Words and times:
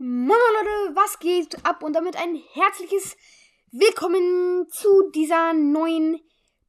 Moin 0.00 0.28
Leute, 0.28 0.94
was 0.94 1.18
geht 1.18 1.66
ab? 1.66 1.82
Und 1.82 1.94
damit 1.94 2.14
ein 2.14 2.40
herzliches 2.52 3.16
Willkommen 3.72 4.68
zu 4.70 5.10
dieser 5.12 5.54
neuen 5.54 6.20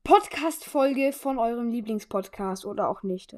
Podcast-Folge 0.03 1.13
von 1.13 1.37
eurem 1.37 1.69
Lieblingspodcast 1.69 2.65
oder 2.65 2.89
auch 2.89 3.03
nicht. 3.03 3.35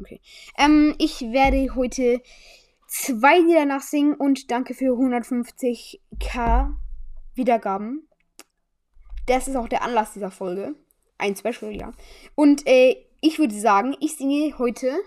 Okay. 0.00 0.20
Ähm, 0.58 0.96
ich 0.98 1.20
werde 1.20 1.76
heute 1.76 2.20
zwei 2.88 3.38
Lieder 3.38 3.66
nachsingen 3.66 4.14
und 4.16 4.50
danke 4.50 4.74
für 4.74 4.96
150k 4.98 6.74
Wiedergaben. 7.36 8.08
Das 9.26 9.46
ist 9.46 9.54
auch 9.54 9.68
der 9.68 9.82
Anlass 9.82 10.12
dieser 10.12 10.32
Folge. 10.32 10.74
Ein 11.18 11.36
Special, 11.36 11.70
ja. 11.70 11.92
Und 12.34 12.66
äh, 12.66 12.96
ich 13.20 13.38
würde 13.38 13.54
sagen, 13.54 13.96
ich 14.00 14.16
singe 14.16 14.58
heute 14.58 14.98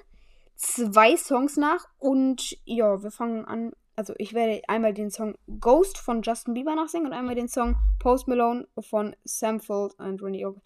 zwei 0.63 1.15
Songs 1.17 1.57
nach 1.57 1.87
und 1.99 2.57
ja, 2.65 3.03
wir 3.03 3.11
fangen 3.11 3.45
an 3.45 3.73
also 3.95 4.13
ich 4.17 4.33
werde 4.33 4.61
einmal 4.67 4.93
den 4.93 5.11
Song 5.11 5.35
Ghost 5.59 5.99
von 5.99 6.23
Justin 6.23 6.55
Bieber 6.55 6.75
nachsingen 6.75 7.07
und 7.07 7.13
einmal 7.13 7.35
den 7.35 7.47
Song 7.47 7.75
Post 7.99 8.27
Malone 8.27 8.67
von 8.79 9.15
Samfeld 9.23 9.93
und 9.99 10.23
Rennie 10.23 10.45
Oak. 10.45 10.57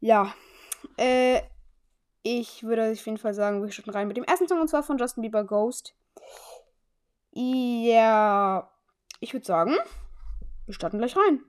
Ja, 0.00 0.32
äh, 0.96 1.42
ich 2.22 2.62
würde 2.62 2.92
auf 2.92 3.04
jeden 3.04 3.18
Fall 3.18 3.34
sagen, 3.34 3.62
wir 3.62 3.70
starten 3.70 3.90
rein 3.90 4.08
mit 4.08 4.16
dem 4.16 4.24
ersten 4.24 4.48
Song 4.48 4.60
und 4.60 4.68
zwar 4.68 4.82
von 4.82 4.98
Justin 4.98 5.22
Bieber 5.22 5.44
Ghost. 5.44 5.94
Ja, 7.32 8.70
ich 9.20 9.34
würde 9.34 9.46
sagen, 9.46 9.76
wir 10.64 10.74
starten 10.74 10.98
gleich 10.98 11.16
rein. 11.16 11.42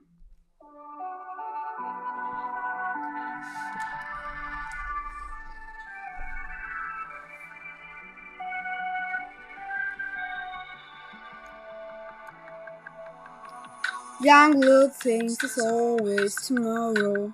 Young 14.22 14.60
will 14.60 14.90
think 14.90 15.30
it's 15.42 15.58
always 15.58 16.34
tomorrow. 16.46 17.32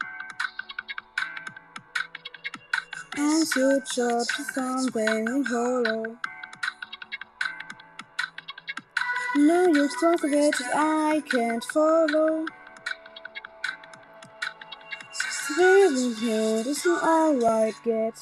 And 3.16 3.48
switch 3.48 3.98
up 3.98 4.24
to 4.28 4.44
something 4.54 5.44
hollow. 5.48 6.16
No 9.34 9.72
to 9.72 10.18
forget 10.18 10.54
that 10.58 10.70
I 10.76 11.22
can't 11.28 11.64
follow. 11.64 12.46
Feeling 15.56 16.14
here 16.14 16.62
isn't 16.66 17.02
alright 17.02 17.74
yet. 17.84 18.14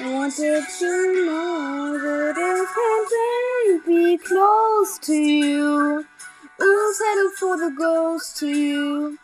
I 0.00 0.12
wanted 0.12 0.64
to 0.80 1.26
know 1.26 1.98
that 1.98 2.34
if 2.36 2.68
I 2.76 3.80
can 3.80 3.86
be 3.86 4.18
close 4.18 4.98
to 4.98 5.14
you. 5.14 6.04
We'll 6.62 6.94
settle 6.94 7.30
for 7.40 7.58
the 7.58 7.74
ghost 7.76 8.36
to 8.38 8.48
you. 8.48 9.18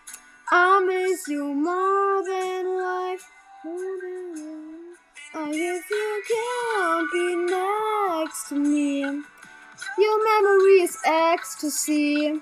I 0.50 0.84
miss 0.84 1.28
you 1.28 1.54
more 1.54 2.24
than 2.26 2.78
life. 2.78 3.30
Oh, 3.66 5.52
if 5.52 5.90
you 5.90 6.22
can't 6.32 7.12
be 7.12 7.36
next 7.54 8.48
to 8.48 8.56
me, 8.56 9.02
your 9.98 10.24
memory 10.24 10.80
is 10.82 10.98
ecstasy. 11.06 12.40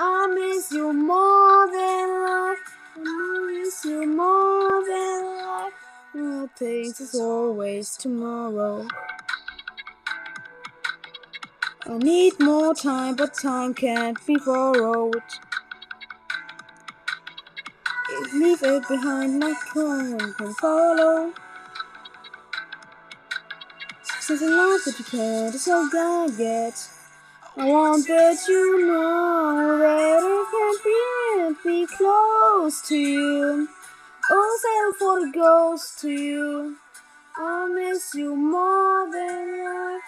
I 0.00 0.28
miss 0.28 0.70
you 0.72 0.92
more 0.92 1.66
than 1.72 2.08
life. 2.24 2.58
I 2.96 3.52
miss 3.52 3.84
you 3.86 4.06
more 4.06 4.84
than 4.86 5.26
life. 5.46 5.74
All 6.16 6.48
things 6.56 7.00
is 7.00 7.16
always 7.16 7.96
tomorrow. 7.96 8.86
I 11.90 11.96
need 11.96 12.38
more 12.38 12.74
time, 12.74 13.16
but 13.16 13.32
time 13.32 13.72
can't 13.72 14.18
be 14.26 14.36
borrowed. 14.36 15.22
Leave 18.34 18.62
it 18.62 18.86
behind, 18.88 19.38
my 19.38 19.54
time 19.72 20.34
can 20.34 20.54
follow. 20.56 21.32
Since 24.20 24.40
the 24.40 24.50
love 24.50 24.80
that 24.84 24.98
you 24.98 25.04
can't, 25.06 25.54
it's 25.54 25.66
all 25.66 25.88
gonna 25.88 26.30
get. 26.36 26.74
I 27.56 27.64
want 27.64 28.06
that 28.06 28.38
you 28.46 28.86
know 28.86 29.78
that 29.78 30.20
I 30.22 30.76
can't 31.36 31.64
be, 31.64 31.70
be 31.70 31.86
close 31.86 32.82
to 32.88 32.96
you. 32.96 33.68
Oh, 34.30 34.58
sail 34.62 34.92
for 34.98 35.20
the 35.24 35.32
ghost 35.32 36.00
to 36.00 36.10
you. 36.10 36.76
I 37.38 37.68
miss 37.74 38.14
you 38.14 38.36
more 38.36 39.10
than 39.10 39.64
life. 39.64 40.07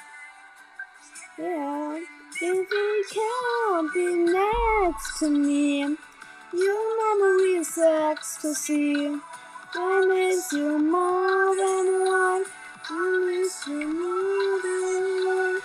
Yeah, 1.40 1.98
if 2.42 2.70
you 2.70 3.04
can't 3.10 3.94
be 3.94 4.14
next 4.30 5.20
to 5.20 5.30
me, 5.30 5.96
your 6.52 7.18
memory 7.18 7.54
is 7.60 7.78
ecstasy. 7.78 9.08
I 9.74 10.06
miss 10.06 10.52
you 10.52 10.78
more 10.78 11.56
than 11.56 12.04
life. 12.04 12.52
I 12.90 12.92
miss 13.26 13.66
you 13.66 13.88
more 13.88 14.60
than 14.66 15.24
life. 15.24 15.64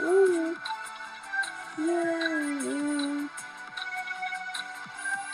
Oh, 0.00 0.56
yeah, 1.78 1.86
yeah. 1.86 2.48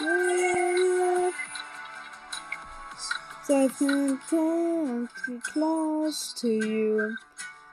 yeah. 0.01 1.31
So 3.45 3.53
I 3.57 3.69
can't 4.29 5.11
be 5.27 5.39
close 5.41 6.33
to 6.41 6.49
you. 6.49 7.17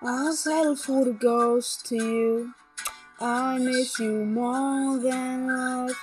I'll 0.04 0.34
settle 0.34 0.76
for 0.76 1.06
the 1.06 1.14
ghost 1.14 1.86
to 1.88 1.96
you. 1.96 2.54
I 3.20 3.60
miss 3.60 4.00
you 4.00 4.26
more 4.26 4.98
than 4.98 5.46
life. 5.46 5.96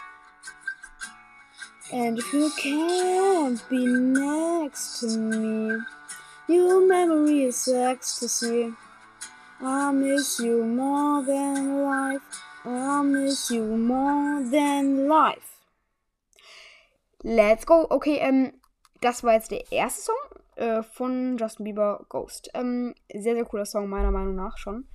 And 1.92 2.16
if 2.16 2.32
you 2.32 2.52
can't 2.56 3.68
be 3.68 3.84
next 3.84 5.00
to 5.00 5.18
me, 5.18 5.80
your 6.46 6.86
memory 6.86 7.42
is 7.44 7.66
ecstasy. 7.66 8.72
I 9.60 9.90
miss 9.90 10.38
you 10.38 10.64
more 10.64 11.24
than 11.24 11.82
life. 11.82 12.22
I 12.64 13.02
miss 13.02 13.50
you 13.50 13.64
more 13.64 14.44
than 14.44 15.08
life. 15.08 15.56
Let's 17.24 17.64
go. 17.64 17.88
Okay, 17.90 18.18
ähm, 18.18 18.52
das 19.00 19.24
war 19.24 19.32
jetzt 19.32 19.50
der 19.50 19.72
erste 19.72 20.02
Song. 20.02 20.16
Äh, 20.58 20.82
von 20.82 21.36
Justin 21.38 21.64
Bieber 21.64 22.04
Ghost. 22.08 22.50
Ähm, 22.52 22.92
sehr, 23.12 23.36
sehr 23.36 23.44
cooler 23.44 23.64
Song, 23.64 23.88
meiner 23.88 24.10
Meinung 24.10 24.34
nach 24.34 24.58
schon. 24.58 24.88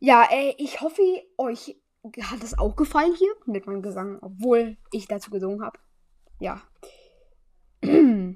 Ja, 0.00 0.26
äh, 0.32 0.52
ich 0.58 0.80
hoffe, 0.80 1.00
euch 1.36 1.80
hat 2.22 2.42
das 2.42 2.58
auch 2.58 2.74
gefallen 2.74 3.14
hier 3.14 3.32
mit 3.46 3.68
meinem 3.68 3.82
Gesang, 3.82 4.18
obwohl 4.20 4.76
ich 4.90 5.06
dazu 5.06 5.30
gesungen 5.30 5.64
habe. 5.64 5.78
Ja. 6.40 6.60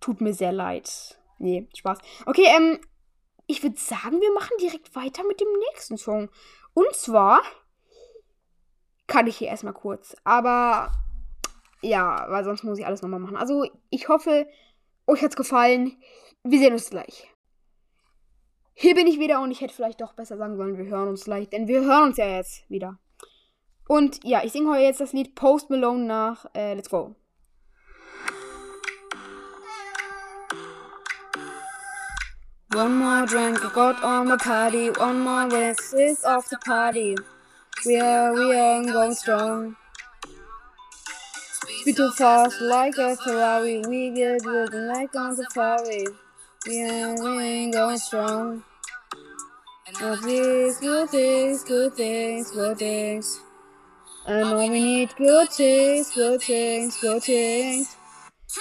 Tut 0.00 0.20
mir 0.20 0.34
sehr 0.34 0.52
leid. 0.52 1.18
Nee, 1.38 1.68
Spaß. 1.76 1.98
Okay, 2.26 2.46
ähm, 2.56 2.78
ich 3.48 3.64
würde 3.64 3.76
sagen, 3.76 4.20
wir 4.20 4.32
machen 4.34 4.56
direkt 4.60 4.94
weiter 4.94 5.24
mit 5.26 5.40
dem 5.40 5.48
nächsten 5.70 5.96
Song. 5.96 6.30
Und 6.74 6.94
zwar 6.94 7.42
kann 9.08 9.26
ich 9.26 9.38
hier 9.38 9.48
erstmal 9.48 9.74
kurz. 9.74 10.14
Aber 10.22 10.92
ja, 11.82 12.24
weil 12.28 12.44
sonst 12.44 12.62
muss 12.62 12.78
ich 12.78 12.86
alles 12.86 13.02
nochmal 13.02 13.20
machen. 13.20 13.36
Also, 13.36 13.66
ich 13.90 14.08
hoffe, 14.08 14.46
euch 15.06 15.22
hat's 15.22 15.36
gefallen. 15.36 15.96
Wir 16.42 16.58
sehen 16.58 16.72
uns 16.72 16.90
gleich. 16.90 17.28
Hier 18.74 18.94
bin 18.94 19.06
ich 19.06 19.18
wieder 19.18 19.40
und 19.40 19.50
ich 19.50 19.60
hätte 19.60 19.74
vielleicht 19.74 20.00
doch 20.00 20.12
besser 20.12 20.36
sagen 20.36 20.56
sollen, 20.56 20.76
wir 20.76 20.84
hören 20.84 21.08
uns 21.08 21.24
gleich, 21.24 21.48
denn 21.48 21.66
wir 21.66 21.82
hören 21.82 22.04
uns 22.04 22.18
ja 22.18 22.26
jetzt 22.26 22.68
wieder. 22.68 22.98
Und 23.88 24.22
ja, 24.24 24.42
ich 24.44 24.52
singe 24.52 24.70
heute 24.70 24.82
jetzt 24.82 25.00
das 25.00 25.12
Lied 25.12 25.34
Post 25.34 25.70
Malone 25.70 26.04
nach. 26.04 26.44
Äh, 26.54 26.74
let's 26.74 26.90
go. 26.90 27.14
One 32.74 32.90
more 32.90 33.24
drink, 33.24 33.64
I 33.64 33.70
got 33.72 34.02
on 34.04 34.26
the 34.26 34.36
party. 34.36 34.90
One 34.90 35.20
more 35.20 35.48
this 35.48 35.94
is 35.94 36.24
off 36.24 36.46
the 36.48 36.58
party. 36.58 37.16
We 37.86 37.98
are, 37.98 38.34
we 38.34 38.54
are 38.54 38.82
going 38.92 39.14
strong. 39.14 39.76
Too 41.86 42.10
fast 42.10 42.60
like 42.62 42.98
a 42.98 43.14
Ferrari. 43.14 43.80
We 43.86 44.10
get 44.10 44.44
ridden 44.44 44.88
like 44.88 45.14
on 45.14 45.36
safari. 45.36 46.04
We 46.66 46.82
ain't, 46.82 47.20
we 47.20 47.44
ain't 47.44 47.72
going 47.74 47.96
strong. 47.98 48.64
Good 49.96 50.18
things, 50.18 50.80
good 50.80 51.08
things, 51.10 51.62
good 51.62 51.94
things, 51.94 52.50
good 52.50 52.78
things. 52.78 53.40
I 54.26 54.40
know 54.40 54.58
we 54.58 54.68
need 54.68 55.14
good 55.16 55.48
things, 55.48 56.10
good 56.10 56.42
things, 56.42 57.00
good 57.00 57.22
things. 57.22 57.96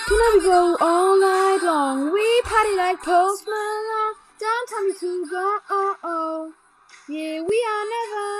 Tonight 0.08 0.32
we 0.36 0.42
go 0.44 0.78
all 0.80 1.20
night 1.20 1.60
long. 1.64 2.14
We 2.14 2.42
party 2.44 2.76
like 2.78 3.02
Post 3.02 3.46
Malone. 3.48 4.16
Don't 4.40 4.70
tell 4.70 4.84
me 4.84 4.94
to 5.00 5.28
go. 5.32 5.58
Oh, 5.72 5.96
oh. 6.04 6.54
Yeah, 7.10 7.42
we 7.42 7.66
are 7.70 7.86
never 7.96 8.35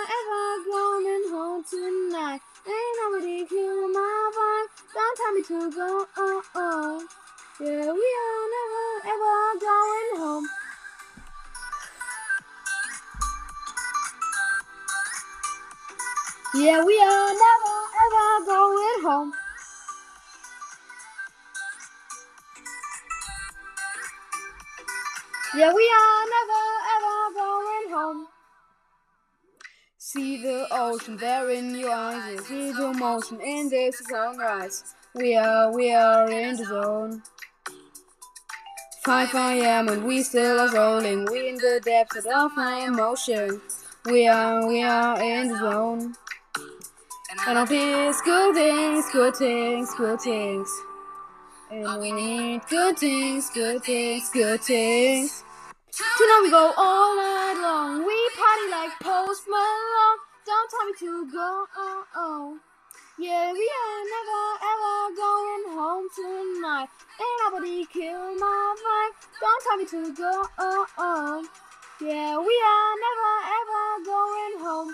to 5.48 5.72
go. 5.72 6.06
Oh, 6.18 6.42
oh. 6.56 7.08
Yeah, 7.60 7.92
we 7.94 8.08
are 8.24 8.46
never 8.56 8.86
ever 9.14 9.60
going 9.62 10.12
home. 10.22 10.48
Yeah, 16.56 16.84
we 16.84 17.00
are 17.00 17.30
never 17.46 17.78
ever 18.06 18.46
going 18.48 19.04
home. 19.04 19.34
Yeah, 25.56 25.74
we 25.74 25.92
are 26.02 26.26
never 26.36 26.64
ever 26.96 27.18
going 27.36 27.94
home. 27.94 28.28
See 30.00 30.42
the 30.42 30.68
ocean 30.72 31.18
there 31.18 31.52
in 31.52 31.76
your 31.76 31.92
eyes. 31.92 32.48
See 32.48 32.72
the 32.72 32.94
motion 32.94 33.40
in 33.42 33.70
this 33.70 34.02
sunrise. 34.10 34.96
We 35.16 35.34
are, 35.38 35.72
we 35.74 35.94
are 35.94 36.30
in 36.30 36.58
the 36.58 36.66
zone. 36.66 37.24
5 39.06 39.34
a.m. 39.34 39.88
and 39.88 40.04
we 40.04 40.22
still 40.22 40.60
are 40.60 40.74
rolling. 40.74 41.24
We 41.32 41.48
in 41.48 41.56
the 41.56 41.80
depths 41.86 42.26
of 42.26 42.52
my 42.58 42.86
emotion. 42.86 43.62
We 44.08 44.28
are, 44.28 44.68
we 44.68 44.84
are 44.84 45.22
in 45.22 45.48
the 45.48 45.58
zone. 45.58 46.16
And 47.48 47.58
all 47.58 47.66
these 47.66 48.20
good 48.24 48.56
things, 48.56 49.06
good 49.14 49.38
things, 49.38 49.90
good 49.96 50.20
things. 50.20 50.70
And 51.72 52.02
we 52.02 52.12
need 52.12 52.62
good 52.70 53.00
things, 53.00 53.50
good 53.52 53.86
things, 53.86 54.30
good 54.34 54.60
things. 54.60 55.46
Tonight 55.94 56.42
we 56.44 56.52
go 56.52 56.74
all 56.76 57.16
night 57.16 57.58
long. 57.62 58.06
We 58.06 58.30
party 58.36 58.70
like 58.70 59.00
Post 59.00 59.44
Malone. 59.48 60.20
Don't 60.46 60.70
tell 60.70 60.86
me 60.88 60.94
to 61.00 61.32
go. 61.32 61.66
Oh, 61.78 62.04
oh. 62.18 62.60
Yeah, 63.18 63.54
we 63.54 63.72
are 63.80 64.04
never 64.12 64.55
tonight. 66.16 66.88
Ain't 67.20 67.40
nobody 67.44 67.86
kill 67.92 68.36
my 68.40 68.76
vibe. 68.84 69.14
Don't 69.42 69.62
tell 69.64 69.78
me 69.78 69.86
to 69.86 70.14
go. 70.16 70.32
Oh. 70.58 71.46
Yeah, 72.02 72.38
we 72.38 72.56
are 72.72 72.96
never 73.06 73.34
ever 73.60 73.86
going 74.06 74.56
home. 74.66 74.92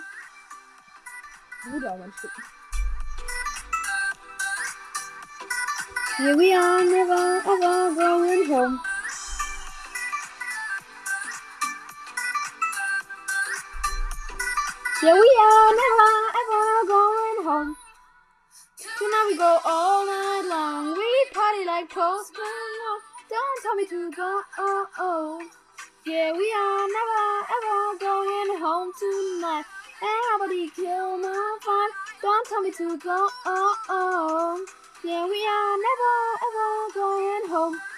Yeah, 6.20 6.34
we 6.34 6.52
are 6.54 6.84
never 6.84 7.38
ever 7.38 7.94
going 7.94 8.46
home. 8.46 8.80
Yeah, 15.02 15.14
we 15.14 15.30
are 15.42 15.70
never 15.82 16.12
ever 16.40 16.86
going 16.86 17.38
home. 17.44 17.76
Tonight 18.98 19.26
we 19.28 19.36
go 19.36 19.58
all 19.64 20.06
night 20.06 20.44
long. 20.48 20.94
We 20.94 21.11
party 21.32 21.64
like 21.64 21.88
Post 21.88 22.32
Malone. 22.34 23.02
Don't 23.28 23.62
tell 23.62 23.74
me 23.74 23.86
to 23.86 24.10
go. 24.12 24.40
Oh, 24.58 24.86
oh. 24.98 25.48
Yeah, 26.04 26.32
we 26.32 26.46
are 26.52 26.86
never 26.98 27.24
ever 27.56 27.98
going 27.98 28.50
home 28.60 28.92
tonight. 28.98 29.64
Everybody 30.02 30.68
kill 30.76 31.16
my 31.18 31.58
vibe. 31.64 32.20
Don't 32.20 32.48
tell 32.48 32.60
me 32.60 32.70
to 32.72 32.98
go. 32.98 33.28
Oh, 33.46 33.76
oh. 33.88 34.66
Yeah, 35.04 35.24
we 35.26 35.40
are 35.56 35.76
never 35.88 36.14
ever 36.48 36.70
going 37.00 37.48
home. 37.48 37.91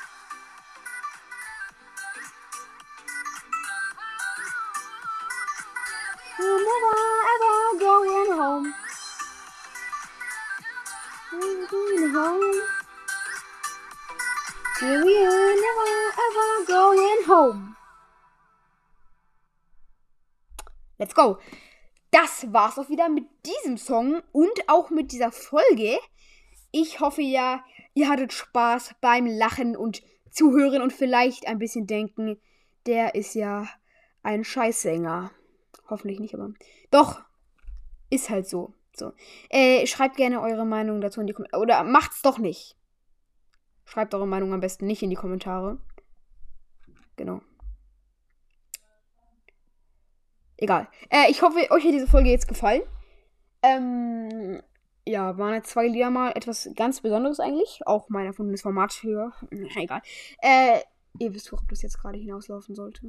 Yeah, 14.84 15.02
we 15.02 15.16
are 15.16 15.54
never 15.66 15.92
ever 16.26 16.66
going 16.66 17.26
home. 17.26 17.76
Let's 20.98 21.14
go. 21.14 21.38
Das 22.10 22.52
war's 22.52 22.78
auch 22.78 22.90
wieder 22.90 23.08
mit 23.08 23.25
diesem 23.46 23.78
Song 23.78 24.20
und 24.32 24.69
auch 24.69 24.90
mit 24.90 25.10
dieser 25.12 25.32
Folge. 25.32 25.98
Ich 26.70 27.00
hoffe 27.00 27.22
ja, 27.22 27.64
ihr 27.94 28.10
hattet 28.10 28.34
Spaß 28.34 28.96
beim 29.00 29.25
Lachen 29.25 29.75
und 29.75 30.02
Zuhören 30.31 30.82
und 30.82 30.92
vielleicht 30.92 31.48
ein 31.48 31.58
bisschen 31.58 31.86
denken. 31.86 32.38
Der 32.84 33.14
ist 33.14 33.34
ja 33.34 33.66
ein 34.22 34.44
Scheißsänger. 34.44 35.31
Hoffentlich 35.88 36.20
nicht, 36.20 36.34
aber. 36.34 36.52
Doch! 36.90 37.22
Ist 38.10 38.28
halt 38.28 38.46
so. 38.46 38.75
So. 38.94 39.12
Äh, 39.48 39.86
schreibt 39.86 40.19
gerne 40.19 40.42
eure 40.42 40.66
Meinung 40.66 41.00
dazu 41.00 41.22
in 41.22 41.26
die 41.26 41.32
Kommentare. 41.32 41.62
Oder 41.62 41.84
macht's 41.84 42.20
doch 42.20 42.36
nicht. 42.36 42.76
Schreibt 43.84 44.14
eure 44.14 44.26
Meinung 44.26 44.52
am 44.52 44.60
besten 44.60 44.86
nicht 44.86 45.02
in 45.02 45.10
die 45.10 45.16
Kommentare. 45.16 45.78
Genau. 47.16 47.40
Egal. 50.56 50.88
Äh, 51.10 51.31
ich 51.31 51.42
hoffe, 51.42 51.58
euch 51.70 51.84
hat 51.84 51.92
diese 51.92 52.06
Folge 52.06 52.31
jetzt 52.31 52.48
gefallen. 52.48 52.82
Ähm, 53.62 54.62
ja, 55.06 55.36
waren 55.36 55.54
jetzt 55.54 55.70
zwei 55.70 55.86
Lieder 55.86 56.10
mal 56.10 56.32
etwas 56.32 56.70
ganz 56.75 57.00
Besonderes 57.00 57.40
eigentlich. 57.40 57.81
Auch 57.86 58.08
mein 58.08 58.26
erfundenes 58.26 58.62
Format 58.62 58.92
für. 58.92 59.32
Egal. 59.76 60.02
Äh, 60.40 60.81
ihr 61.19 61.34
wisst, 61.34 61.52
worauf 61.52 61.66
das 61.69 61.82
jetzt 61.82 61.98
gerade 61.98 62.19
hinauslaufen 62.19 62.75
sollte. 62.75 63.02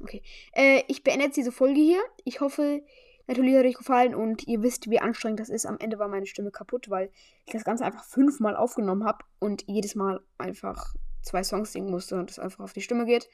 Okay. 0.00 0.22
Äh, 0.52 0.82
ich 0.88 1.04
beende 1.04 1.26
jetzt 1.26 1.36
diese 1.36 1.52
Folge 1.52 1.80
hier. 1.80 2.00
Ich 2.24 2.40
hoffe, 2.40 2.82
natürlich 3.28 3.54
hat 3.56 3.64
euch 3.64 3.74
gefallen 3.74 4.14
und 4.14 4.46
ihr 4.48 4.62
wisst, 4.62 4.90
wie 4.90 5.00
anstrengend 5.00 5.40
das 5.40 5.50
ist. 5.50 5.66
Am 5.66 5.78
Ende 5.78 5.98
war 5.98 6.08
meine 6.08 6.26
Stimme 6.26 6.50
kaputt, 6.50 6.90
weil 6.90 7.10
ich 7.46 7.52
das 7.52 7.64
Ganze 7.64 7.84
einfach 7.84 8.04
fünfmal 8.04 8.56
aufgenommen 8.56 9.04
habe 9.04 9.24
und 9.38 9.64
jedes 9.66 9.94
Mal 9.94 10.20
einfach 10.38 10.94
zwei 11.22 11.44
Songs 11.44 11.72
singen 11.72 11.90
musste 11.90 12.18
und 12.18 12.30
es 12.30 12.38
einfach 12.38 12.64
auf 12.64 12.72
die 12.72 12.80
Stimme 12.80 13.04
geht. 13.04 13.28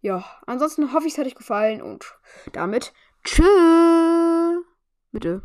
Ja, 0.00 0.24
ansonsten 0.46 0.92
hoffe 0.92 1.06
ich, 1.06 1.14
es 1.14 1.18
hat 1.18 1.26
euch 1.26 1.34
gefallen 1.34 1.82
und 1.82 2.18
damit 2.52 2.92
tschüss. 3.24 3.46
Bitte. 5.10 5.42